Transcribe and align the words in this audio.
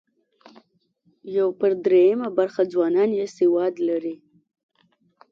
یو 1.37 1.47
پر 1.59 1.71
درېیمه 1.85 2.29
برخه 2.37 2.61
ځوانان 2.73 3.09
یې 3.19 3.25
سواد 3.37 3.73
لري. 3.87 4.15